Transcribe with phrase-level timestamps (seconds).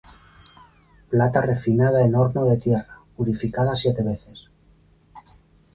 [1.11, 4.49] Plata refinada en horno de tierra, Purificada siete veces.